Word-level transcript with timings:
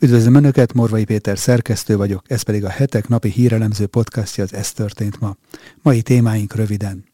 Üdvözlöm 0.00 0.34
Önöket, 0.34 0.72
Morvai 0.72 1.04
Péter 1.04 1.38
szerkesztő 1.38 1.96
vagyok, 1.96 2.22
ez 2.26 2.42
pedig 2.42 2.64
a 2.64 2.68
hetek 2.68 3.08
napi 3.08 3.28
hírelemző 3.28 3.86
podcastja 3.86 4.44
az 4.44 4.54
Ez 4.54 4.72
történt 4.72 5.20
ma. 5.20 5.36
Mai 5.82 6.02
témáink 6.02 6.54
röviden. 6.54 7.04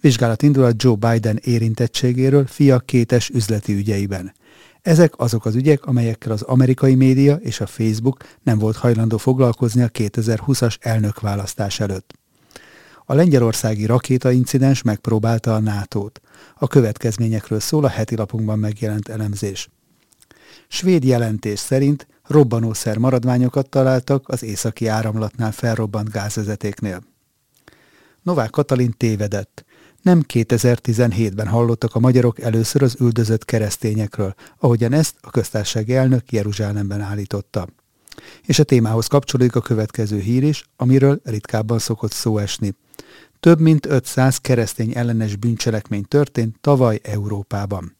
Vizsgálat 0.00 0.42
indul 0.42 0.64
a 0.64 0.72
Joe 0.76 0.94
Biden 0.94 1.40
érintettségéről 1.42 2.46
fia 2.46 2.78
kétes 2.78 3.28
üzleti 3.28 3.74
ügyeiben. 3.74 4.32
Ezek 4.82 5.18
azok 5.18 5.44
az 5.44 5.54
ügyek, 5.54 5.84
amelyekkel 5.84 6.32
az 6.32 6.42
amerikai 6.42 6.94
média 6.94 7.34
és 7.34 7.60
a 7.60 7.66
Facebook 7.66 8.24
nem 8.42 8.58
volt 8.58 8.76
hajlandó 8.76 9.16
foglalkozni 9.16 9.82
a 9.82 9.88
2020-as 9.88 10.76
elnökválasztás 10.80 11.80
előtt. 11.80 12.12
A 13.04 13.14
lengyelországi 13.14 13.86
rakétaincidens 13.86 14.82
megpróbálta 14.82 15.54
a 15.54 15.60
NATO-t. 15.60 16.20
A 16.54 16.66
következményekről 16.66 17.60
szól 17.60 17.84
a 17.84 17.88
heti 17.88 18.16
lapunkban 18.16 18.58
megjelent 18.58 19.08
elemzés. 19.08 19.68
Svéd 20.68 21.04
jelentés 21.04 21.58
szerint 21.58 22.06
robbanószer 22.22 22.98
maradványokat 22.98 23.68
találtak 23.68 24.28
az 24.28 24.42
északi 24.42 24.86
áramlatnál 24.86 25.52
felrobbant 25.52 26.10
gázvezetéknél. 26.10 27.02
Novák 28.22 28.50
Katalin 28.50 28.94
tévedett. 28.96 29.64
Nem 30.02 30.24
2017-ben 30.32 31.48
hallottak 31.48 31.94
a 31.94 31.98
magyarok 31.98 32.40
először 32.40 32.82
az 32.82 32.96
üldözött 33.00 33.44
keresztényekről, 33.44 34.34
ahogyan 34.58 34.92
ezt 34.92 35.14
a 35.20 35.30
köztársasági 35.30 35.94
elnök 35.94 36.32
Jeruzsálemben 36.32 37.00
állította. 37.00 37.68
És 38.42 38.58
a 38.58 38.64
témához 38.64 39.06
kapcsolódik 39.06 39.56
a 39.56 39.60
következő 39.60 40.18
hír 40.18 40.42
is, 40.42 40.64
amiről 40.76 41.20
ritkábban 41.24 41.78
szokott 41.78 42.12
szó 42.12 42.38
esni. 42.38 42.74
Több 43.40 43.60
mint 43.60 43.86
500 43.86 44.38
keresztény 44.38 44.92
ellenes 44.94 45.36
bűncselekmény 45.36 46.04
történt 46.04 46.56
tavaly 46.60 47.00
Európában. 47.02 47.96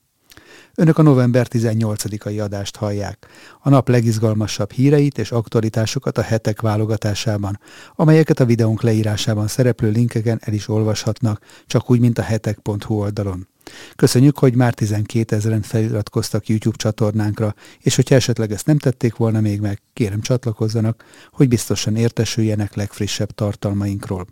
Önök 0.79 0.99
a 0.99 1.03
november 1.03 1.47
18-ai 1.51 2.43
adást 2.43 2.77
hallják. 2.77 3.27
A 3.61 3.69
nap 3.69 3.89
legizgalmasabb 3.89 4.73
híreit 4.73 5.19
és 5.19 5.31
aktualitásokat 5.31 6.19
a 6.19 6.23
hetek 6.23 6.61
válogatásában, 6.61 7.61
amelyeket 7.95 8.41
a 8.41 8.45
videónk 8.45 8.83
leírásában 8.83 9.47
szereplő 9.47 9.91
linkeken 9.91 10.41
el 10.43 10.53
is 10.53 10.69
olvashatnak, 10.69 11.41
csak 11.67 11.91
úgy, 11.91 12.01
mint 12.01 12.19
a 12.19 12.23
hetek.hu 12.23 12.95
oldalon. 12.95 13.49
Köszönjük, 13.97 14.39
hogy 14.39 14.55
már 14.55 14.75
12 14.75 15.37
ezeren 15.37 15.63
feliratkoztak 15.63 16.49
YouTube 16.49 16.77
csatornánkra, 16.77 17.55
és 17.81 17.97
hogyha 17.97 18.15
esetleg 18.15 18.53
ezt 18.53 18.67
nem 18.67 18.79
tették 18.79 19.17
volna 19.17 19.41
még 19.41 19.61
meg, 19.61 19.83
kérem 19.93 20.21
csatlakozzanak, 20.21 21.05
hogy 21.33 21.49
biztosan 21.49 21.97
értesüljenek 21.97 22.75
legfrissebb 22.75 23.31
tartalmainkról. 23.31 24.27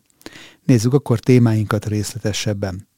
Nézzük 0.64 0.94
akkor 0.94 1.20
témáinkat 1.20 1.86
részletesebben. 1.86 2.92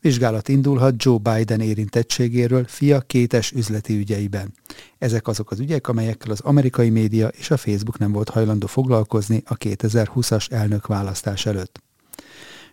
Vizsgálat 0.00 0.48
indulhat 0.48 0.94
Joe 0.96 1.18
Biden 1.18 1.60
érintettségéről 1.60 2.64
fia 2.68 3.00
kétes 3.00 3.52
üzleti 3.52 3.96
ügyeiben. 3.96 4.54
Ezek 4.98 5.28
azok 5.28 5.50
az 5.50 5.60
ügyek, 5.60 5.88
amelyekkel 5.88 6.30
az 6.30 6.40
amerikai 6.40 6.90
média 6.90 7.28
és 7.28 7.50
a 7.50 7.56
Facebook 7.56 7.98
nem 7.98 8.12
volt 8.12 8.28
hajlandó 8.28 8.66
foglalkozni 8.66 9.42
a 9.46 9.56
2020-as 9.56 10.52
elnök 10.52 10.86
választás 10.86 11.46
előtt. 11.46 11.84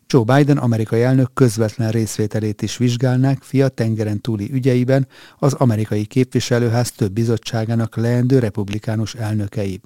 Joe 0.07 0.23
Biden 0.23 0.57
amerikai 0.57 1.01
elnök 1.01 1.33
közvetlen 1.33 1.91
részvételét 1.91 2.61
is 2.61 2.77
vizsgálnák 2.77 3.43
fia 3.43 3.67
tengeren 3.67 4.21
túli 4.21 4.49
ügyeiben 4.51 5.07
az 5.37 5.53
amerikai 5.53 6.05
képviselőház 6.05 6.91
több 6.91 7.11
bizottságának 7.11 7.95
leendő 7.95 8.39
republikánus 8.39 9.15
elnökei. 9.15 9.81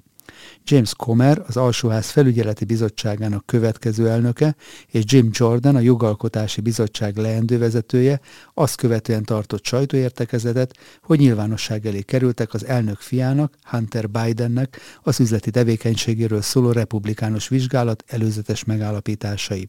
James 0.64 0.94
Comer, 0.94 1.42
az 1.46 1.56
Alsóház 1.56 2.10
felügyeleti 2.10 2.64
bizottságának 2.64 3.46
következő 3.46 4.08
elnöke, 4.08 4.56
és 4.86 5.02
Jim 5.06 5.28
Jordan, 5.32 5.76
a 5.76 5.80
jogalkotási 5.80 6.60
bizottság 6.60 7.16
leendő 7.16 7.58
vezetője 7.58 8.20
azt 8.54 8.76
követően 8.76 9.24
tartott 9.24 9.64
sajtóértekezetet, 9.64 10.76
hogy 11.02 11.18
nyilvánosság 11.18 11.86
elé 11.86 12.00
kerültek 12.00 12.54
az 12.54 12.66
elnök 12.66 12.98
fiának, 12.98 13.54
Hunter 13.62 14.10
Bidennek 14.10 14.80
az 15.02 15.20
üzleti 15.20 15.50
tevékenységéről 15.50 16.42
szóló 16.42 16.70
republikánus 16.70 17.48
vizsgálat 17.48 18.04
előzetes 18.06 18.64
megállapításai. 18.64 19.68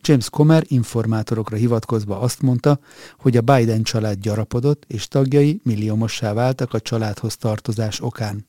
James 0.00 0.30
Comer 0.30 0.64
informátorokra 0.66 1.56
hivatkozva 1.56 2.20
azt 2.20 2.42
mondta, 2.42 2.78
hogy 3.18 3.36
a 3.36 3.40
Biden 3.40 3.82
család 3.82 4.18
gyarapodott, 4.18 4.84
és 4.86 5.08
tagjai 5.08 5.60
milliómossá 5.64 6.32
váltak 6.32 6.74
a 6.74 6.80
családhoz 6.80 7.36
tartozás 7.36 8.00
okán. 8.00 8.46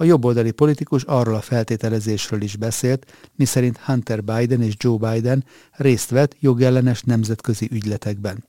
A 0.00 0.04
jobboldali 0.04 0.50
politikus 0.50 1.02
arról 1.02 1.34
a 1.34 1.40
feltételezésről 1.40 2.42
is 2.42 2.56
beszélt, 2.56 3.12
miszerint 3.36 3.78
Hunter 3.78 4.24
Biden 4.24 4.62
és 4.62 4.74
Joe 4.76 5.12
Biden 5.12 5.44
részt 5.72 6.10
vett 6.10 6.36
jogellenes 6.38 7.02
nemzetközi 7.02 7.68
ügyletekben. 7.72 8.44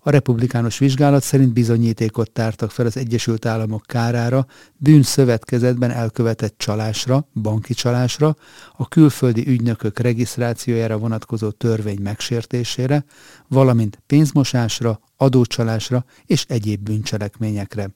A 0.00 0.10
republikánus 0.10 0.78
vizsgálat 0.78 1.22
szerint 1.22 1.52
bizonyítékot 1.52 2.30
tártak 2.30 2.70
fel 2.70 2.86
az 2.86 2.96
Egyesült 2.96 3.46
Államok 3.46 3.82
kárára, 3.86 4.46
bűnszövetkezetben 4.76 5.90
elkövetett 5.90 6.58
csalásra, 6.58 7.28
banki 7.34 7.74
csalásra, 7.74 8.36
a 8.76 8.88
külföldi 8.88 9.48
ügynökök 9.48 9.98
regisztrációjára 9.98 10.98
vonatkozó 10.98 11.50
törvény 11.50 12.00
megsértésére, 12.02 13.04
valamint 13.48 14.02
pénzmosásra, 14.06 15.00
adócsalásra 15.16 16.04
és 16.26 16.44
egyéb 16.48 16.80
bűncselekményekre. 16.80 17.90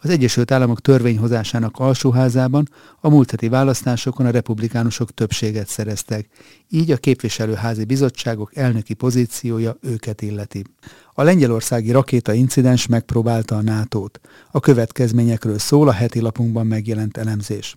Az 0.00 0.10
Egyesült 0.10 0.50
Államok 0.50 0.80
törvényhozásának 0.80 1.78
alsóházában 1.78 2.68
a 3.00 3.08
múlt 3.08 3.30
heti 3.30 3.48
választásokon 3.48 4.26
a 4.26 4.30
republikánusok 4.30 5.10
többséget 5.10 5.68
szereztek, 5.68 6.28
így 6.68 6.90
a 6.90 6.96
képviselőházi 6.96 7.84
bizottságok 7.84 8.56
elnöki 8.56 8.94
pozíciója 8.94 9.76
őket 9.80 10.22
illeti. 10.22 10.64
A 11.12 11.22
lengyelországi 11.22 11.90
rakéta 11.90 12.32
incidens 12.32 12.86
megpróbálta 12.86 13.56
a 13.56 13.62
NATO-t. 13.62 14.20
A 14.50 14.60
következményekről 14.60 15.58
szól 15.58 15.88
a 15.88 15.92
heti 15.92 16.20
lapunkban 16.20 16.66
megjelent 16.66 17.16
elemzés 17.16 17.76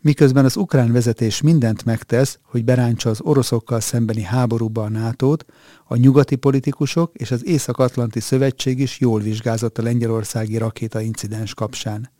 miközben 0.00 0.44
az 0.44 0.56
ukrán 0.56 0.92
vezetés 0.92 1.40
mindent 1.40 1.84
megtesz, 1.84 2.38
hogy 2.42 2.64
berántsa 2.64 3.10
az 3.10 3.20
oroszokkal 3.20 3.80
szembeni 3.80 4.22
háborúba 4.22 4.82
a 4.82 4.88
nato 4.88 5.36
a 5.84 5.96
nyugati 5.96 6.36
politikusok 6.36 7.10
és 7.14 7.30
az 7.30 7.46
Észak-Atlanti 7.46 8.20
Szövetség 8.20 8.78
is 8.78 9.00
jól 9.00 9.20
vizsgázott 9.20 9.78
a 9.78 9.82
lengyelországi 9.82 10.56
rakéta 10.56 11.00
incidens 11.00 11.54
kapcsán. 11.54 12.10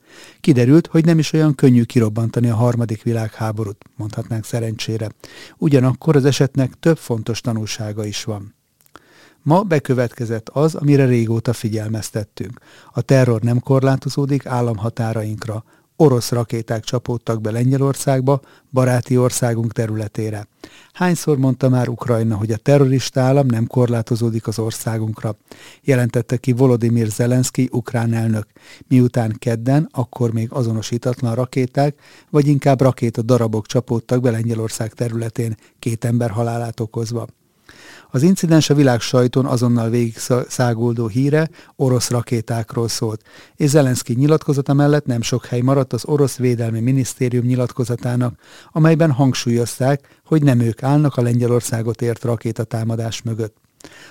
Kiderült, 0.41 0.87
hogy 0.87 1.05
nem 1.05 1.19
is 1.19 1.33
olyan 1.33 1.55
könnyű 1.55 1.83
kirobbantani 1.83 2.49
a 2.49 2.55
harmadik 2.55 3.03
világháborút, 3.03 3.85
mondhatnánk 3.97 4.45
szerencsére. 4.45 5.09
Ugyanakkor 5.57 6.17
az 6.17 6.25
esetnek 6.25 6.75
több 6.81 6.99
fontos 6.99 7.41
tanulsága 7.41 8.05
is 8.05 8.25
van. 8.25 8.55
Ma 9.43 9.63
bekövetkezett 9.63 10.49
az, 10.49 10.75
amire 10.75 11.05
régóta 11.05 11.53
figyelmeztettünk. 11.53 12.61
A 12.93 13.01
terror 13.01 13.41
nem 13.41 13.61
korlátozódik 13.61 14.47
államhatárainkra, 14.47 15.65
orosz 15.97 16.31
rakéták 16.31 16.85
csapódtak 16.85 17.41
be 17.41 17.51
Lengyelországba, 17.51 18.41
baráti 18.71 19.17
országunk 19.17 19.73
területére. 19.73 20.47
Hányszor 20.93 21.39
mondta 21.39 21.69
már 21.69 21.89
Ukrajna, 21.89 22.37
hogy 22.37 22.51
a 22.51 22.57
terrorista 22.57 23.21
állam 23.21 23.47
nem 23.47 23.67
korlátozódik 23.67 24.47
az 24.47 24.59
országunkra, 24.59 25.37
jelentette 25.83 26.37
ki 26.37 26.53
Volodymyr 26.53 27.07
Zelenszky, 27.07 27.69
ukrán 27.73 28.13
elnök, 28.13 28.47
miután 28.89 29.37
kedden, 29.39 29.89
akkor 29.93 30.33
még 30.33 30.49
azonosítatlan 30.53 31.35
rakéták, 31.35 32.01
vagy 32.31 32.47
inkább 32.47 32.81
rakéta 32.81 33.23
darabok 33.23 33.67
csapódtak 33.67 34.21
be 34.21 34.31
Lengyelország 34.31 34.93
területén, 34.93 35.57
két 35.79 36.05
ember 36.05 36.31
halálát 36.31 36.81
okozva. 36.81 37.27
Az 38.11 38.23
incidens 38.23 38.71
a 38.71 38.75
világ 38.75 39.01
sajton 39.01 39.47
azonnal 39.47 39.89
végig 39.89 40.17
száguldó 40.49 41.07
híre 41.07 41.51
orosz 41.77 42.11
rakétákról 42.11 42.89
szólt, 42.89 43.23
és 43.57 43.71
Zelenszky 43.71 44.15
nyilatkozata 44.15 44.73
mellett 44.73 45.07
nem 45.07 45.23
sok 45.23 45.47
hely 45.47 45.61
maradt 45.61 45.93
az 45.93 46.05
orosz 46.05 46.37
védelmi 46.37 46.81
minisztérium 46.81 47.45
nyilatkozatának, 47.45 48.41
amelyben 48.73 49.11
hangsúlyozták, 49.11 50.21
hogy 50.25 50.43
nem 50.43 50.61
ők 50.61 50.83
állnak 50.83 51.17
a 51.17 51.23
Lengyelországot 51.23 52.03
ért 52.03 52.25
rakétatámadás 52.25 53.23
mögött. 53.23 53.57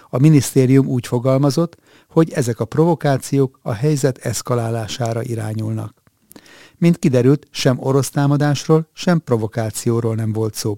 A 0.09 0.17
minisztérium 0.17 0.87
úgy 0.87 1.07
fogalmazott, 1.07 1.77
hogy 2.09 2.31
ezek 2.31 2.59
a 2.59 2.65
provokációk 2.65 3.59
a 3.61 3.73
helyzet 3.73 4.17
eszkalálására 4.17 5.23
irányulnak. 5.23 6.03
Mint 6.77 6.97
kiderült, 6.97 7.47
sem 7.51 7.77
orosz 7.79 8.09
támadásról, 8.09 8.89
sem 8.93 9.21
provokációról 9.23 10.15
nem 10.15 10.31
volt 10.31 10.53
szó 10.53 10.75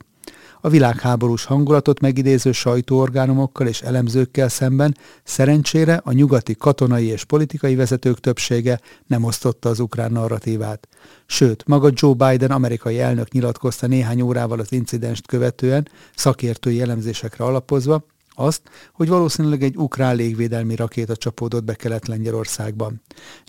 a 0.62 0.70
világháborús 0.70 1.46
hangulatot 1.46 2.00
megidéző 2.00 2.52
sajtóorgánumokkal 2.52 3.68
és 3.68 3.82
elemzőkkel 3.82 4.50
szemben 4.50 4.98
szerencsére 5.24 6.02
a 6.04 6.12
nyugati 6.12 6.56
katonai 6.56 7.06
és 7.06 7.24
politikai 7.24 7.76
vezetők 7.76 8.20
többsége 8.20 8.80
nem 9.08 9.24
osztotta 9.24 9.70
az 9.70 9.80
ukrán 9.80 10.12
narratívát. 10.12 10.88
Sőt, 11.26 11.68
maga 11.68 11.90
Joe 11.94 12.14
Biden 12.14 12.52
amerikai 12.52 13.00
elnök 13.00 13.32
nyilatkozta 13.32 13.88
néhány 13.88 14.22
órával 14.22 14.60
az 14.60 14.72
incidenst 14.72 15.28
követően, 15.28 15.88
szakértői 16.16 16.82
elemzésekre 16.82 17.44
alapozva, 17.44 18.04
azt, 18.40 18.62
hogy 18.94 19.08
valószínűleg 19.08 19.64
egy 19.64 19.76
ukrán 19.78 20.16
légvédelmi 20.16 20.76
rakéta 20.76 21.16
csapódott 21.16 21.64
be 21.64 21.74
Kelet-Lengyelországban. 21.74 23.02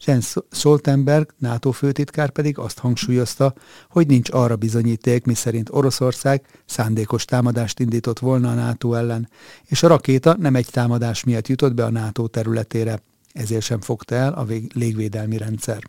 Jens 0.05 0.35
Stoltenberg, 0.51 1.35
NATO 1.39 1.71
főtitkár 1.71 2.31
pedig 2.31 2.59
azt 2.59 2.79
hangsúlyozta, 2.79 3.55
hogy 3.91 4.07
nincs 4.07 4.31
arra 4.31 4.57
bizonyíték, 4.57 5.25
miszerint 5.25 5.69
Oroszország 5.73 6.63
szándékos 6.67 7.25
támadást 7.25 7.81
indított 7.81 8.19
volna 8.19 8.51
a 8.51 8.55
NATO 8.55 8.95
ellen, 8.95 9.29
és 9.65 9.83
a 9.83 9.89
rakéta 9.89 10.37
nem 10.39 10.57
egy 10.57 10.69
támadás 10.71 11.25
miatt 11.25 11.49
jutott 11.49 11.75
be 11.75 11.85
a 11.85 11.91
NATO 11.91 12.27
területére, 12.27 13.03
ezért 13.33 13.65
sem 13.65 13.81
fogta 13.81 14.15
el 14.15 14.33
a 14.33 14.47
légvédelmi 14.75 15.37
rendszer. 15.37 15.83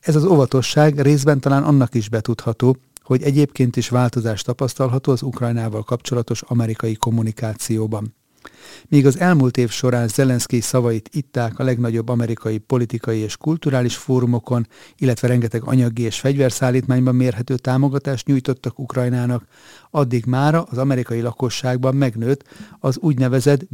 Ez 0.00 0.16
az 0.16 0.24
óvatosság 0.24 1.00
részben 1.00 1.40
talán 1.40 1.62
annak 1.62 1.94
is 1.94 2.08
betudható, 2.08 2.76
hogy 3.04 3.22
egyébként 3.22 3.76
is 3.76 3.88
változás 3.88 4.42
tapasztalható 4.42 5.12
az 5.12 5.22
Ukrajnával 5.22 5.82
kapcsolatos 5.82 6.42
amerikai 6.42 6.94
kommunikációban. 6.94 8.14
Míg 8.88 9.06
az 9.06 9.18
elmúlt 9.18 9.56
év 9.56 9.70
során 9.70 10.08
Zelenszky 10.08 10.60
szavait 10.60 11.08
itták 11.12 11.58
a 11.58 11.64
legnagyobb 11.64 12.08
amerikai 12.08 12.58
politikai 12.58 13.18
és 13.18 13.36
kulturális 13.36 13.96
fórumokon, 13.96 14.66
illetve 14.96 15.28
rengeteg 15.28 15.62
anyagi 15.64 16.02
és 16.02 16.20
fegyverszállítmányban 16.20 17.14
mérhető 17.14 17.56
támogatást 17.56 18.26
nyújtottak 18.26 18.78
Ukrajnának, 18.78 19.44
addig 19.90 20.24
mára 20.24 20.62
az 20.62 20.78
amerikai 20.78 21.20
lakosságban 21.20 21.94
megnőtt 21.94 22.44
az 22.78 22.98
úgynevezett 22.98 23.66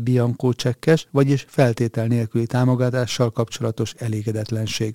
csekkes, 0.56 1.08
vagyis 1.10 1.46
feltétel 1.48 2.06
nélküli 2.06 2.46
támogatással 2.46 3.30
kapcsolatos 3.30 3.94
elégedetlenség. 3.98 4.94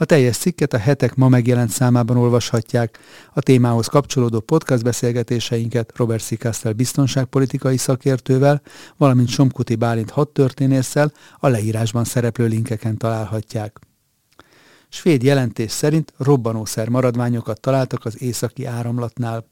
A 0.00 0.04
teljes 0.04 0.36
cikket 0.36 0.72
a 0.72 0.78
hetek 0.78 1.14
ma 1.14 1.28
megjelent 1.28 1.70
számában 1.70 2.16
olvashatják. 2.16 2.98
A 3.32 3.40
témához 3.40 3.86
kapcsolódó 3.86 4.40
podcast 4.40 4.82
beszélgetéseinket 4.82 5.92
Robert 5.96 6.22
Szikasztel 6.22 6.72
biztonságpolitikai 6.72 7.76
szakértővel, 7.76 8.62
valamint 8.96 9.28
Somkuti 9.28 9.74
Bálint 9.74 10.10
hat 10.10 10.28
történésszel 10.28 11.12
a 11.38 11.48
leírásban 11.48 12.04
szereplő 12.04 12.46
linkeken 12.46 12.96
találhatják. 12.96 13.78
Svéd 14.88 15.22
jelentés 15.22 15.70
szerint 15.70 16.12
robbanószer 16.16 16.88
maradványokat 16.88 17.60
találtak 17.60 18.04
az 18.04 18.22
északi 18.22 18.64
áramlatnál. 18.64 19.46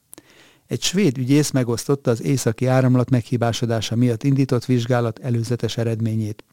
Egy 0.67 0.83
svéd 0.83 1.19
ügyész 1.19 1.51
megosztotta 1.51 2.11
az 2.11 2.23
északi 2.23 2.67
áramlat 2.67 3.11
meghibásodása 3.11 3.97
miatt 3.97 4.23
indított 4.23 4.65
vizsgálat 4.65 5.19
előzetes 5.19 5.77
eredményét. 5.77 6.45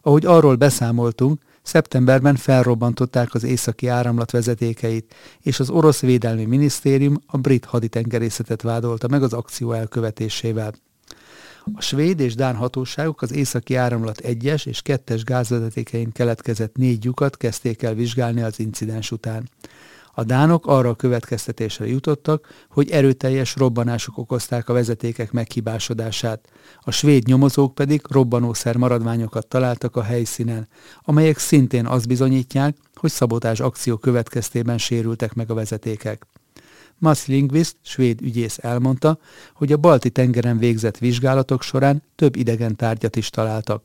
Ahogy 0.00 0.26
arról 0.26 0.56
beszámoltunk, 0.56 1.42
Szeptemberben 1.66 2.36
felrobbantották 2.36 3.34
az 3.34 3.44
északi 3.44 3.86
áramlat 3.86 4.30
vezetékeit, 4.30 5.14
és 5.40 5.60
az 5.60 5.70
orosz 5.70 6.00
védelmi 6.00 6.44
minisztérium 6.44 7.22
a 7.26 7.36
brit 7.36 7.64
haditengerészetet 7.64 8.62
vádolta 8.62 9.08
meg 9.08 9.22
az 9.22 9.32
akció 9.32 9.72
elkövetésével. 9.72 10.74
A 11.74 11.80
svéd 11.80 12.20
és 12.20 12.34
dán 12.34 12.54
hatóságok 12.54 13.22
az 13.22 13.32
északi 13.32 13.74
áramlat 13.74 14.20
1-es 14.22 14.66
és 14.66 14.82
2-es 14.84 15.20
gázvezetékein 15.24 16.12
keletkezett 16.12 16.76
négy 16.76 17.04
lyukat 17.04 17.36
kezdték 17.36 17.82
el 17.82 17.94
vizsgálni 17.94 18.42
az 18.42 18.60
incidens 18.60 19.10
után. 19.10 19.50
A 20.18 20.24
dánok 20.24 20.66
arra 20.66 20.88
a 20.88 20.94
következtetésre 20.94 21.86
jutottak, 21.86 22.66
hogy 22.70 22.90
erőteljes 22.90 23.56
robbanások 23.56 24.18
okozták 24.18 24.68
a 24.68 24.72
vezetékek 24.72 25.32
meghibásodását. 25.32 26.48
A 26.80 26.90
svéd 26.90 27.26
nyomozók 27.26 27.74
pedig 27.74 28.00
robbanószer 28.10 28.76
maradványokat 28.76 29.46
találtak 29.46 29.96
a 29.96 30.02
helyszínen, 30.02 30.68
amelyek 31.02 31.38
szintén 31.38 31.86
azt 31.86 32.08
bizonyítják, 32.08 32.76
hogy 32.94 33.10
szabotás 33.10 33.60
akció 33.60 33.96
következtében 33.96 34.78
sérültek 34.78 35.34
meg 35.34 35.50
a 35.50 35.54
vezetékek. 35.54 36.26
Mats 36.98 37.26
Lindqvist, 37.26 37.76
svéd 37.82 38.20
ügyész 38.20 38.58
elmondta, 38.62 39.18
hogy 39.54 39.72
a 39.72 39.76
balti 39.76 40.10
tengeren 40.10 40.58
végzett 40.58 40.98
vizsgálatok 40.98 41.62
során 41.62 42.02
több 42.14 42.36
idegen 42.36 42.76
tárgyat 42.76 43.16
is 43.16 43.30
találtak. 43.30 43.82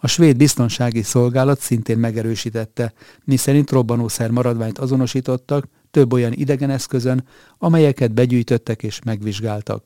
A 0.00 0.06
svéd 0.06 0.36
biztonsági 0.36 1.02
szolgálat 1.02 1.60
szintén 1.60 1.98
megerősítette, 1.98 2.92
miszerint 3.24 3.70
robbanószer 3.70 4.30
maradványt 4.30 4.78
azonosítottak 4.78 5.68
több 5.90 6.12
olyan 6.12 6.32
idegen 6.32 6.70
eszközön, 6.70 7.24
amelyeket 7.58 8.14
begyűjtöttek 8.14 8.82
és 8.82 9.00
megvizsgáltak. 9.04 9.84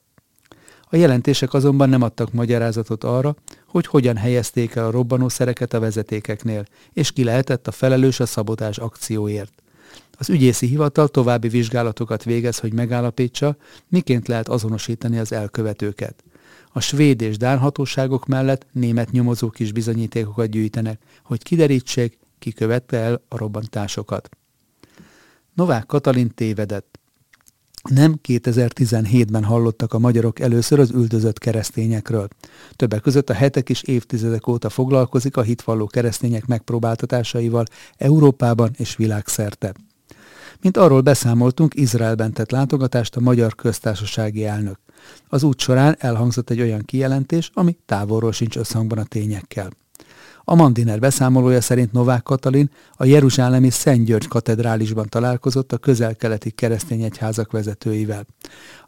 A 0.93 0.97
jelentések 0.97 1.55
azonban 1.55 1.89
nem 1.89 2.03
adtak 2.03 2.33
magyarázatot 2.33 3.05
arra, 3.05 3.35
hogy 3.67 3.87
hogyan 3.87 4.17
helyezték 4.17 4.75
el 4.75 4.87
a 4.87 4.91
robbanószereket 4.91 5.73
a 5.73 5.81
vezetékeknél, 5.81 6.65
és 6.93 7.13
ki 7.13 7.25
lehetett 7.25 7.67
a 7.67 7.71
felelős 7.71 8.21
a 8.21 8.27
szabotás 8.27 8.79
akcióért. 8.79 9.53
Az 10.19 10.29
ügyészi 10.31 10.67
hivatal 10.67 11.09
további 11.09 11.49
vizsgálatokat 11.49 12.25
végez, 12.25 12.59
hogy 12.59 12.73
megállapítsa, 12.73 13.57
miként 13.89 14.29
lehet 14.29 14.49
azonosítani 14.49 15.19
az 15.19 15.33
elkövetőket. 15.33 16.25
A 16.73 16.81
svéd 16.81 17.21
és 17.21 17.37
dán 17.37 17.59
hatóságok 17.59 18.27
mellett 18.27 18.67
német 18.73 19.11
nyomozók 19.11 19.59
is 19.59 19.73
bizonyítékokat 19.73 20.51
gyűjtenek, 20.51 21.03
hogy 21.25 21.43
kiderítsék, 21.43 22.19
ki 22.39 22.53
követte 22.53 22.97
el 22.97 23.23
a 23.29 23.37
robbantásokat. 23.37 24.29
Novák 25.55 25.87
Katalin 25.87 26.35
tévedett. 26.35 26.99
Nem 27.89 28.21
2017-ben 28.29 29.45
hallottak 29.45 29.93
a 29.93 29.99
magyarok 29.99 30.41
először 30.41 30.79
az 30.79 30.91
üldözött 30.91 31.39
keresztényekről. 31.39 32.29
Többek 32.77 33.01
között 33.01 33.31
a 33.31 33.35
hetek 33.35 33.69
és 33.69 33.83
évtizedek 33.83 34.47
óta 34.47 34.69
foglalkozik 34.69 35.37
a 35.37 35.43
hitvalló 35.43 35.87
keresztények 35.87 36.47
megpróbáltatásaival 36.47 37.65
Európában 37.97 38.71
és 38.77 38.97
világszerte. 38.97 39.75
Mint 40.61 40.77
arról 40.77 41.01
beszámoltunk, 41.01 41.75
Izraelben 41.75 42.33
tett 42.33 42.51
látogatást 42.51 43.17
a 43.17 43.21
Magyar 43.21 43.55
Köztársasági 43.55 44.47
Elnök. 44.47 44.79
Az 45.29 45.43
út 45.43 45.59
során 45.59 45.97
elhangzott 45.99 46.51
egy 46.51 46.61
olyan 46.61 46.85
kijelentés, 46.85 47.51
ami 47.55 47.77
távolról 47.87 48.33
sincs 48.33 48.57
összhangban 48.57 48.99
a 48.99 49.05
tényekkel. 49.05 49.71
A 50.45 50.55
Mandiner 50.55 50.99
beszámolója 50.99 51.61
szerint 51.61 51.93
Novák 51.93 52.23
Katalin 52.23 52.71
a 52.97 53.05
Jeruzsálemi 53.05 53.71
Szent 53.71 54.05
György 54.05 54.29
katedrálisban 54.29 55.07
találkozott 55.09 55.73
a 55.73 55.79
közel-keleti 55.79 56.51
keresztény 56.51 57.03
egyházak 57.03 57.51
vezetőivel. 57.51 58.27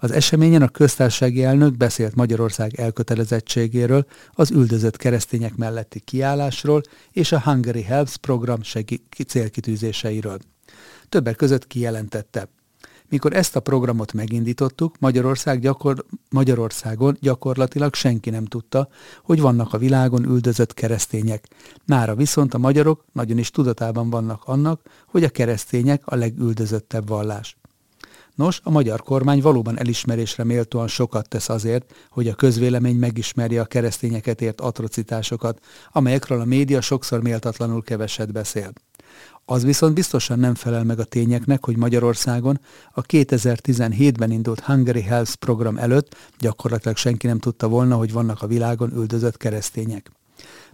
Az 0.01 0.11
eseményen 0.11 0.63
a 0.63 0.69
köztársasági 0.69 1.45
elnök 1.45 1.77
beszélt 1.77 2.15
Magyarország 2.15 2.81
elkötelezettségéről, 2.81 4.07
az 4.33 4.51
üldözött 4.51 4.97
keresztények 4.97 5.57
melletti 5.57 6.01
kiállásról 6.01 6.81
és 7.11 7.33
a 7.33 7.41
Hungary 7.41 7.83
Helps 7.83 8.17
program 8.17 8.63
segí- 8.63 9.25
célkitűzéseiről. 9.27 10.39
Többek 11.09 11.37
között 11.37 11.67
kijelentette, 11.67 12.49
mikor 13.13 13.37
ezt 13.37 13.57
a 13.57 13.61
programot 13.61 14.13
megindítottuk, 14.13 14.99
Magyarország 14.99 15.61
gyakor- 15.61 16.05
Magyarországon 16.31 17.17
gyakorlatilag 17.21 17.95
senki 17.95 18.31
nem 18.31 18.45
tudta, 18.45 18.89
hogy 19.23 19.41
vannak 19.41 19.73
a 19.73 19.79
világon 19.79 20.25
üldözött 20.25 20.75
keresztények. 20.75 21.49
Mára 21.87 22.15
viszont 22.15 22.55
a 22.55 22.59
magyarok 22.59 23.05
nagyon 23.13 23.39
is 23.39 23.51
tudatában 23.51 24.11
vannak 24.11 24.43
annak, 24.45 24.81
hogy 25.07 25.25
a 25.25 25.29
keresztények 25.29 26.03
a 26.05 26.15
legüldözöttebb 26.15 27.09
vallás. 27.09 27.57
Nos, 28.35 28.61
a 28.65 28.71
magyar 28.71 29.03
kormány 29.03 29.41
valóban 29.41 29.79
elismerésre 29.79 30.45
méltóan 30.45 30.89
sokat 30.89 31.29
tesz 31.29 31.49
azért, 31.49 31.95
hogy 32.11 32.29
a 32.29 32.35
közvélemény 32.35 32.97
megismerje 32.97 33.61
a 33.61 33.65
keresztényeket 33.65 34.41
ért 34.41 34.61
atrocitásokat, 34.61 35.59
amelyekről 35.91 36.41
a 36.41 36.45
média 36.45 36.81
sokszor 36.81 37.23
méltatlanul 37.23 37.83
keveset 37.83 38.33
beszél. 38.33 38.73
Az 39.45 39.65
viszont 39.65 39.95
biztosan 39.95 40.39
nem 40.39 40.55
felel 40.55 40.85
meg 40.85 40.99
a 40.99 41.05
tényeknek, 41.05 41.65
hogy 41.65 41.77
Magyarországon 41.77 42.61
a 42.93 43.03
2017-ben 43.03 44.31
indult 44.31 44.61
Hungary 44.61 45.03
Health 45.03 45.35
program 45.35 45.79
előtt 45.79 46.17
gyakorlatilag 46.39 46.97
senki 46.97 47.27
nem 47.27 47.39
tudta 47.39 47.69
volna, 47.69 47.97
hogy 47.97 48.13
vannak 48.13 48.43
a 48.43 48.47
világon 48.47 48.93
üldözött 48.93 49.37
keresztények. 49.37 50.11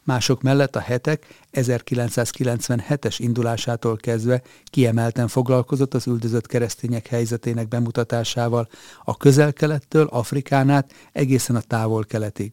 Mások 0.05 0.43
mellett 0.43 0.77
a 0.77 0.81
hetek 0.81 1.27
1997-es 1.53 3.15
indulásától 3.19 3.97
kezdve 3.97 4.43
kiemelten 4.65 5.29
foglalkozott 5.29 5.95
az 5.95 6.07
üldözött 6.07 6.47
keresztények 6.47 7.07
helyzetének 7.07 7.69
bemutatásával 7.69 8.69
a 9.05 9.17
közel-kelettől 9.17 10.07
Afrikán 10.07 10.71
át 10.71 10.93
egészen 11.13 11.57
a 11.57 11.61
távol-keletig. 11.61 12.53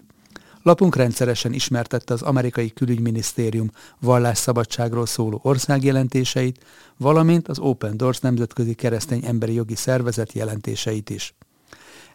Lapunk 0.65 0.95
rendszeresen 0.95 1.53
ismertette 1.53 2.13
az 2.13 2.21
amerikai 2.21 2.69
külügyminisztérium 2.69 3.69
vallásszabadságról 3.99 5.05
szóló 5.05 5.39
országjelentéseit, 5.43 6.65
valamint 6.97 7.47
az 7.47 7.59
Open 7.59 7.97
Doors 7.97 8.19
nemzetközi 8.19 8.73
keresztény 8.73 9.25
emberi 9.25 9.53
jogi 9.53 9.75
szervezet 9.75 10.33
jelentéseit 10.33 11.09
is. 11.09 11.35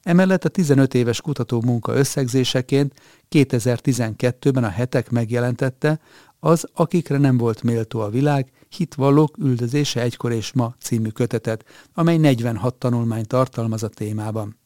Emellett 0.02 0.44
a 0.44 0.48
15 0.48 0.94
éves 0.94 1.20
kutató 1.20 1.60
munka 1.60 1.94
összegzéseként 1.94 2.94
2012-ben 3.30 4.64
a 4.64 4.68
hetek 4.68 5.10
megjelentette 5.10 6.00
az 6.40 6.66
Akikre 6.74 7.18
nem 7.18 7.36
volt 7.36 7.62
méltó 7.62 8.00
a 8.00 8.08
világ, 8.08 8.50
hitvallók 8.68 9.36
üldözése 9.38 10.00
egykor 10.00 10.32
és 10.32 10.52
ma 10.52 10.74
című 10.80 11.08
kötetet, 11.08 11.64
amely 11.94 12.16
46 12.16 12.74
tanulmány 12.74 13.26
tartalmaz 13.26 13.82
a 13.82 13.88
témában. 13.88 14.59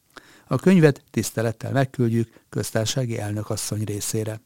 A 0.47 0.55
könyvet 0.55 1.03
tisztelettel 1.11 1.71
megküldjük 1.71 2.29
köztársasági 2.49 3.19
elnökasszony 3.19 3.83
részére. 3.83 4.41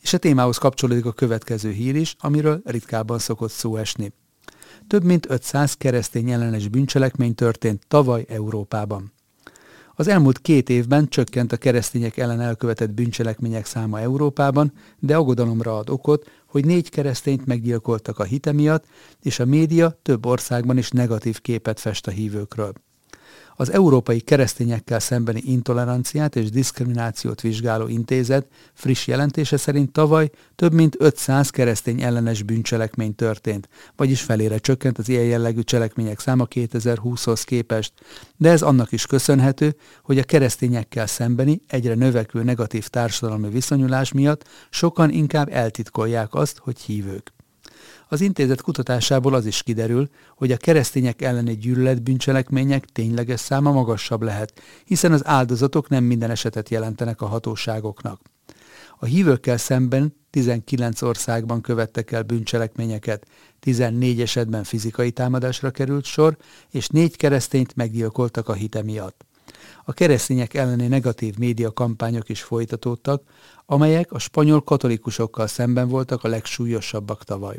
És 0.00 0.12
a 0.12 0.18
témához 0.18 0.56
kapcsolódik 0.56 1.04
a 1.04 1.12
következő 1.12 1.70
hír 1.70 1.94
is, 1.94 2.16
amiről 2.18 2.60
ritkábban 2.64 3.18
szokott 3.18 3.50
szó 3.50 3.76
esni. 3.76 4.12
Több 4.86 5.04
mint 5.04 5.30
500 5.30 5.74
keresztény 5.74 6.30
ellenes 6.30 6.68
bűncselekmény 6.68 7.34
történt 7.34 7.84
tavaly 7.88 8.24
Európában. 8.28 9.12
Az 9.96 10.08
elmúlt 10.08 10.40
két 10.40 10.68
évben 10.68 11.08
csökkent 11.08 11.52
a 11.52 11.56
keresztények 11.56 12.16
ellen 12.16 12.40
elkövetett 12.40 12.90
bűncselekmények 12.90 13.66
száma 13.66 14.00
Európában, 14.00 14.72
de 14.98 15.16
aggodalomra 15.16 15.78
ad 15.78 15.90
okot, 15.90 16.30
hogy 16.46 16.64
négy 16.64 16.90
keresztényt 16.90 17.46
meggyilkoltak 17.46 18.18
a 18.18 18.24
hite 18.24 18.52
miatt, 18.52 18.84
és 19.22 19.38
a 19.38 19.44
média 19.44 19.98
több 20.02 20.26
országban 20.26 20.78
is 20.78 20.90
negatív 20.90 21.40
képet 21.40 21.80
fest 21.80 22.06
a 22.06 22.10
hívőkről. 22.10 22.72
Az 23.56 23.72
Európai 23.72 24.20
Keresztényekkel 24.20 25.00
szembeni 25.00 25.40
intoleranciát 25.44 26.36
és 26.36 26.50
diszkriminációt 26.50 27.40
vizsgáló 27.40 27.86
intézet 27.86 28.46
friss 28.72 29.06
jelentése 29.06 29.56
szerint 29.56 29.92
tavaly 29.92 30.30
több 30.54 30.72
mint 30.72 30.96
500 30.98 31.50
keresztény 31.50 32.02
ellenes 32.02 32.42
bűncselekmény 32.42 33.14
történt, 33.14 33.68
vagyis 33.96 34.22
felére 34.22 34.58
csökkent 34.58 34.98
az 34.98 35.08
ilyen 35.08 35.24
jellegű 35.24 35.60
cselekmények 35.60 36.20
száma 36.20 36.46
2020-hoz 36.50 37.42
képest, 37.42 37.92
de 38.36 38.50
ez 38.50 38.62
annak 38.62 38.92
is 38.92 39.06
köszönhető, 39.06 39.76
hogy 40.02 40.18
a 40.18 40.24
keresztényekkel 40.24 41.06
szembeni 41.06 41.60
egyre 41.66 41.94
növekvő 41.94 42.42
negatív 42.42 42.88
társadalmi 42.88 43.48
viszonyulás 43.48 44.12
miatt 44.12 44.48
sokan 44.70 45.10
inkább 45.10 45.48
eltitkolják 45.52 46.34
azt, 46.34 46.58
hogy 46.58 46.80
hívők. 46.80 47.33
Az 48.08 48.20
intézet 48.20 48.60
kutatásából 48.60 49.34
az 49.34 49.46
is 49.46 49.62
kiderül, 49.62 50.08
hogy 50.36 50.52
a 50.52 50.56
keresztények 50.56 51.22
elleni 51.22 51.56
gyűlöletbűncselekmények 51.56 52.84
tényleges 52.84 53.40
száma 53.40 53.72
magasabb 53.72 54.22
lehet, 54.22 54.60
hiszen 54.84 55.12
az 55.12 55.26
áldozatok 55.26 55.88
nem 55.88 56.04
minden 56.04 56.30
esetet 56.30 56.68
jelentenek 56.68 57.20
a 57.20 57.26
hatóságoknak. 57.26 58.20
A 58.98 59.04
hívőkkel 59.04 59.56
szemben 59.56 60.16
19 60.30 61.02
országban 61.02 61.60
követtek 61.60 62.12
el 62.12 62.22
bűncselekményeket, 62.22 63.26
14 63.60 64.20
esetben 64.20 64.64
fizikai 64.64 65.10
támadásra 65.10 65.70
került 65.70 66.04
sor, 66.04 66.36
és 66.70 66.88
négy 66.88 67.16
keresztényt 67.16 67.76
meggyilkoltak 67.76 68.48
a 68.48 68.52
hite 68.52 68.82
miatt. 68.82 69.24
A 69.84 69.92
keresztények 69.92 70.54
elleni 70.54 70.86
negatív 70.86 71.36
média 71.36 71.72
kampányok 71.72 72.28
is 72.28 72.42
folytatódtak, 72.42 73.22
amelyek 73.66 74.12
a 74.12 74.18
spanyol 74.18 74.62
katolikusokkal 74.62 75.46
szemben 75.46 75.88
voltak 75.88 76.24
a 76.24 76.28
legsúlyosabbak 76.28 77.24
tavaly. 77.24 77.58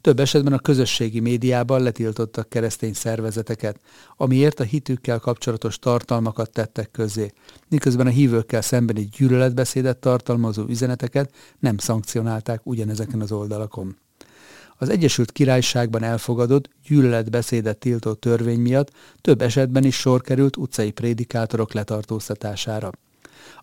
Több 0.00 0.20
esetben 0.20 0.52
a 0.52 0.58
közösségi 0.58 1.20
médiában 1.20 1.82
letiltottak 1.82 2.48
keresztény 2.48 2.92
szervezeteket, 2.92 3.80
amiért 4.16 4.60
a 4.60 4.64
hitükkel 4.64 5.18
kapcsolatos 5.18 5.78
tartalmakat 5.78 6.52
tettek 6.52 6.90
közé, 6.90 7.32
miközben 7.68 8.06
a 8.06 8.10
hívőkkel 8.10 8.62
szembeni 8.62 9.08
gyűlöletbeszédet 9.16 9.98
tartalmazó 9.98 10.64
üzeneteket 10.68 11.34
nem 11.58 11.78
szankcionálták 11.78 12.60
ugyanezeken 12.62 13.20
az 13.20 13.32
oldalakon. 13.32 13.96
Az 14.76 14.88
Egyesült 14.88 15.32
Királyságban 15.32 16.02
elfogadott 16.02 16.68
gyűlöletbeszédet 16.86 17.78
tiltó 17.78 18.12
törvény 18.12 18.60
miatt 18.60 18.92
több 19.20 19.42
esetben 19.42 19.84
is 19.84 19.96
sor 19.96 20.20
került 20.20 20.56
utcai 20.56 20.90
prédikátorok 20.90 21.72
letartóztatására. 21.72 22.90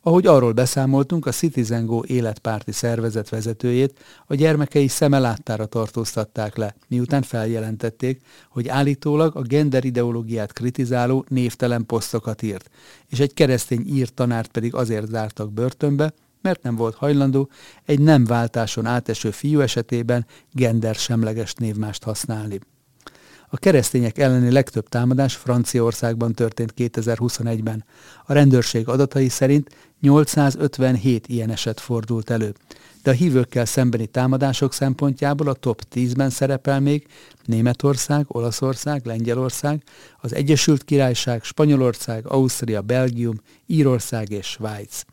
Ahogy 0.01 0.27
arról 0.27 0.51
beszámoltunk, 0.51 1.25
a 1.25 1.31
Citizen 1.31 1.86
Go 1.86 2.03
életpárti 2.03 2.72
szervezet 2.72 3.29
vezetőjét 3.29 4.00
a 4.25 4.36
gyermekei 4.36 4.88
szeme 4.88 5.19
láttára 5.19 5.65
tartóztatták 5.65 6.55
le, 6.55 6.75
miután 6.88 7.22
feljelentették, 7.22 8.22
hogy 8.50 8.67
állítólag 8.67 9.36
a 9.36 9.41
gender 9.41 9.86
ideológiát 9.86 10.53
kritizáló 10.53 11.25
névtelen 11.27 11.86
posztokat 11.86 12.41
írt, 12.41 12.69
és 13.07 13.19
egy 13.19 13.34
keresztény 13.34 13.88
írt 13.88 14.13
tanárt 14.13 14.51
pedig 14.51 14.75
azért 14.75 15.07
zártak 15.07 15.51
börtönbe, 15.51 16.13
mert 16.41 16.63
nem 16.63 16.75
volt 16.75 16.96
hajlandó 16.96 17.50
egy 17.86 18.00
nem 18.00 18.25
váltáson 18.25 18.86
áteső 18.86 19.31
fiú 19.31 19.60
esetében 19.60 20.25
gender 20.51 20.96
semleges 20.96 21.53
névmást 21.53 22.03
használni. 22.03 22.60
A 23.49 23.57
keresztények 23.57 24.17
elleni 24.17 24.51
legtöbb 24.51 24.89
támadás 24.89 25.35
Franciaországban 25.35 26.33
történt 26.33 26.73
2021-ben. 26.77 27.85
A 28.25 28.33
rendőrség 28.33 28.87
adatai 28.87 29.29
szerint 29.29 29.69
857 30.01 31.27
ilyen 31.27 31.49
eset 31.49 31.79
fordult 31.79 32.29
elő. 32.29 32.53
De 33.03 33.09
a 33.09 33.13
hívőkkel 33.13 33.65
szembeni 33.65 34.05
támadások 34.05 34.73
szempontjából 34.73 35.47
a 35.47 35.53
top 35.53 35.81
10-ben 35.93 36.29
szerepel 36.29 36.79
még 36.79 37.07
Németország, 37.45 38.25
Olaszország, 38.27 39.05
Lengyelország, 39.05 39.83
az 40.21 40.35
Egyesült 40.35 40.83
Királyság, 40.83 41.43
Spanyolország, 41.43 42.27
Ausztria, 42.27 42.81
Belgium, 42.81 43.41
Írország 43.65 44.29
és 44.29 44.45
Svájc. 44.45 45.03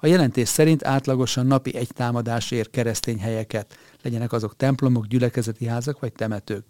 A 0.00 0.06
jelentés 0.06 0.48
szerint 0.48 0.84
átlagosan 0.84 1.46
napi 1.46 1.76
egy 1.76 1.90
támadás 1.94 2.50
ér 2.50 2.70
keresztény 2.70 3.18
helyeket, 3.18 3.78
legyenek 4.02 4.32
azok 4.32 4.56
templomok, 4.56 5.06
gyülekezeti 5.06 5.66
házak 5.66 6.00
vagy 6.00 6.12
temetők. 6.12 6.64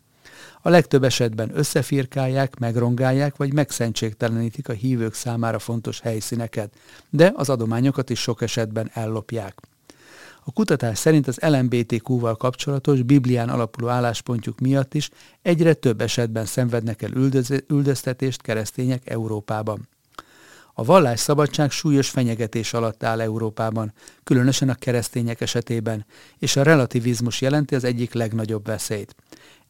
A 0.63 0.69
legtöbb 0.69 1.05
esetben 1.05 1.51
összefirkálják, 1.55 2.59
megrongálják 2.59 3.37
vagy 3.37 3.53
megszentségtelenítik 3.53 4.69
a 4.69 4.73
hívők 4.73 5.15
számára 5.15 5.59
fontos 5.59 6.01
helyszíneket, 6.01 6.73
de 7.11 7.33
az 7.35 7.49
adományokat 7.49 8.11
is 8.11 8.21
sok 8.21 8.43
esetben 8.43 8.91
ellopják. 8.93 9.55
A 10.47 10.53
kutatás 10.53 10.99
szerint 10.99 11.29
az 11.29 11.39
LMBTQ-val 11.41 12.37
kapcsolatos 12.37 13.03
Biblián 13.03 13.49
alapuló 13.49 13.89
álláspontjuk 13.89 14.61
miatt 14.61 14.95
is 14.95 15.11
egyre 15.43 15.75
több 15.75 16.01
esetben 16.01 16.45
szenvednek 16.45 17.03
el 17.03 17.11
üldöz- 17.11 17.65
üldöztetést 17.69 18.43
keresztények 18.43 19.11
Európában. 19.11 19.89
A 20.75 20.85
vallásszabadság 20.85 21.71
súlyos 21.71 22.09
fenyegetés 22.09 22.73
alatt 22.73 23.03
áll 23.03 23.21
Európában, 23.21 23.93
különösen 24.25 24.69
a 24.69 24.75
keresztények 24.75 25.41
esetében, 25.41 26.07
és 26.39 26.57
a 26.57 26.63
relativizmus 26.63 27.41
jelenti 27.41 27.75
az 27.75 27.85
egyik 27.85 28.13
legnagyobb 28.13 28.67
veszélyt. 28.67 29.15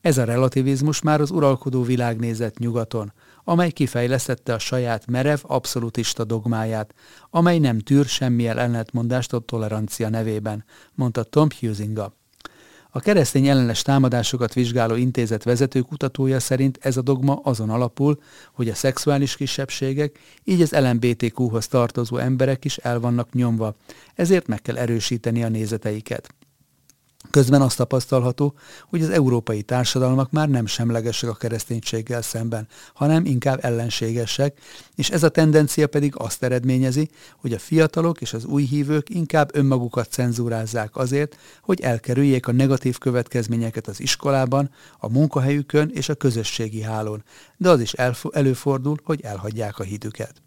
Ez 0.04 0.18
a 0.18 0.24
relativizmus 0.24 1.02
már 1.02 1.20
az 1.20 1.30
uralkodó 1.30 1.82
világnézet 1.82 2.58
nyugaton, 2.58 3.12
amely 3.44 3.70
kifejlesztette 3.70 4.54
a 4.54 4.58
saját 4.58 5.06
merev, 5.06 5.38
abszolutista 5.42 6.24
dogmáját, 6.24 6.94
amely 7.30 7.58
nem 7.58 7.78
tűr 7.78 8.04
semmilyen 8.04 8.58
ellentmondást 8.58 9.32
a 9.32 9.38
tolerancia 9.38 10.08
nevében, 10.08 10.64
mondta 10.94 11.22
Tom 11.22 11.48
Huizinga. 11.60 12.16
A 12.90 13.00
keresztény 13.00 13.46
ellenes 13.46 13.82
támadásokat 13.82 14.52
vizsgáló 14.52 14.94
intézet 14.94 15.42
vezető 15.42 15.80
kutatója 15.80 16.40
szerint 16.40 16.78
ez 16.80 16.96
a 16.96 17.02
dogma 17.02 17.40
azon 17.42 17.70
alapul, 17.70 18.20
hogy 18.52 18.68
a 18.68 18.74
szexuális 18.74 19.36
kisebbségek, 19.36 20.18
így 20.44 20.60
az 20.60 20.72
LMBTQ-hoz 20.72 21.66
tartozó 21.66 22.16
emberek 22.16 22.64
is 22.64 22.76
el 22.76 23.00
vannak 23.00 23.32
nyomva, 23.32 23.74
ezért 24.14 24.46
meg 24.46 24.62
kell 24.62 24.76
erősíteni 24.76 25.44
a 25.44 25.48
nézeteiket. 25.48 26.34
Közben 27.30 27.62
azt 27.62 27.76
tapasztalható, 27.76 28.54
hogy 28.88 29.02
az 29.02 29.10
európai 29.10 29.62
társadalmak 29.62 30.30
már 30.30 30.48
nem 30.48 30.66
semlegesek 30.66 31.30
a 31.30 31.34
kereszténységgel 31.34 32.22
szemben, 32.22 32.68
hanem 32.94 33.24
inkább 33.24 33.64
ellenségesek, 33.64 34.58
és 34.94 35.10
ez 35.10 35.22
a 35.22 35.28
tendencia 35.28 35.86
pedig 35.86 36.12
azt 36.16 36.42
eredményezi, 36.42 37.08
hogy 37.36 37.52
a 37.52 37.58
fiatalok 37.58 38.20
és 38.20 38.32
az 38.32 38.44
új 38.44 38.64
hívők 38.64 39.10
inkább 39.10 39.50
önmagukat 39.52 40.10
cenzúrázzák 40.10 40.96
azért, 40.96 41.36
hogy 41.62 41.80
elkerüljék 41.80 42.46
a 42.46 42.52
negatív 42.52 42.98
következményeket 42.98 43.86
az 43.86 44.00
iskolában, 44.00 44.70
a 44.98 45.08
munkahelyükön 45.08 45.90
és 45.94 46.08
a 46.08 46.14
közösségi 46.14 46.82
hálón, 46.82 47.24
de 47.56 47.68
az 47.70 47.80
is 47.80 47.92
előfordul, 48.32 48.98
hogy 49.04 49.20
elhagyják 49.22 49.78
a 49.78 49.82
hitüket. 49.82 50.43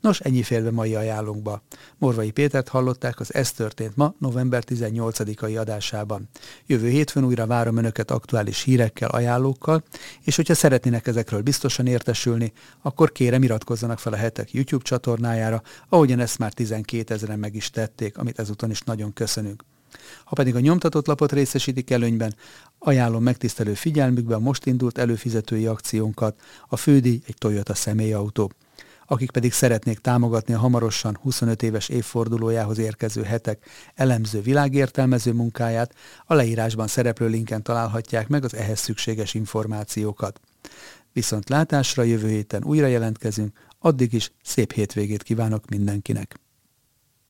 Nos, 0.00 0.20
ennyi 0.20 0.42
félve 0.42 0.70
mai 0.70 0.94
ajánlónkba. 0.94 1.62
Morvai 1.98 2.30
Pétert 2.30 2.68
hallották 2.68 3.20
az 3.20 3.34
Ez 3.34 3.52
történt 3.52 3.96
ma, 3.96 4.14
november 4.18 4.64
18-ai 4.66 5.58
adásában. 5.58 6.28
Jövő 6.66 6.88
hétfőn 6.88 7.24
újra 7.24 7.46
várom 7.46 7.76
Önöket 7.76 8.10
aktuális 8.10 8.62
hírekkel, 8.62 9.08
ajánlókkal, 9.08 9.82
és 10.24 10.36
hogyha 10.36 10.54
szeretnének 10.54 11.06
ezekről 11.06 11.42
biztosan 11.42 11.86
értesülni, 11.86 12.52
akkor 12.82 13.12
kérem 13.12 13.42
iratkozzanak 13.42 13.98
fel 13.98 14.12
a 14.12 14.16
hetek 14.16 14.52
YouTube 14.52 14.84
csatornájára, 14.84 15.62
ahogyan 15.88 16.20
ezt 16.20 16.38
már 16.38 16.52
12 16.52 17.14
ezeren 17.14 17.38
meg 17.38 17.54
is 17.54 17.70
tették, 17.70 18.18
amit 18.18 18.38
ezúton 18.38 18.70
is 18.70 18.80
nagyon 18.80 19.12
köszönünk. 19.12 19.64
Ha 20.24 20.34
pedig 20.34 20.54
a 20.54 20.60
nyomtatott 20.60 21.06
lapot 21.06 21.32
részesítik 21.32 21.90
előnyben, 21.90 22.34
ajánlom 22.78 23.22
megtisztelő 23.22 23.74
figyelmükbe 23.74 24.34
a 24.34 24.38
most 24.38 24.66
indult 24.66 24.98
előfizetői 24.98 25.66
akciónkat, 25.66 26.40
a 26.68 26.76
fődíj 26.76 27.20
egy 27.26 27.34
Toyota 27.38 27.74
személyautó 27.74 28.50
akik 29.06 29.30
pedig 29.30 29.52
szeretnék 29.52 29.98
támogatni 29.98 30.54
a 30.54 30.58
hamarosan 30.58 31.18
25 31.22 31.62
éves 31.62 31.88
évfordulójához 31.88 32.78
érkező 32.78 33.22
hetek 33.22 33.66
elemző 33.94 34.40
világértelmező 34.40 35.32
munkáját, 35.32 35.94
a 36.24 36.34
leírásban 36.34 36.86
szereplő 36.86 37.28
linken 37.28 37.62
találhatják 37.62 38.28
meg 38.28 38.44
az 38.44 38.54
ehhez 38.54 38.78
szükséges 38.78 39.34
információkat. 39.34 40.40
Viszont 41.12 41.48
látásra 41.48 42.02
jövő 42.02 42.28
héten 42.28 42.64
újra 42.64 42.86
jelentkezünk, 42.86 43.58
addig 43.78 44.12
is 44.12 44.32
szép 44.42 44.72
hétvégét 44.72 45.22
kívánok 45.22 45.68
mindenkinek! 45.68 46.45